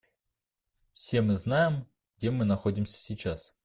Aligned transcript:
Все 0.93 1.21
мы 1.21 1.35
знаем, 1.37 1.87
где 2.17 2.31
мы 2.31 2.43
находимся 2.43 2.97
сейчас. 2.97 3.55